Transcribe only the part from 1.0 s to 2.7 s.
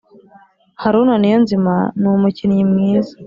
niyonzima ni umukinnyi